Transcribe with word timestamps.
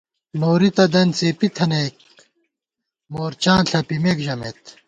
نوری 0.39 0.69
تہ 0.75 0.85
دن 0.93 1.07
څېپی 1.17 1.47
تھنَئیک 1.55 1.95
مورچاں 3.13 3.59
ݪَپِمېک 3.69 4.17
ژَمېت 4.25 4.61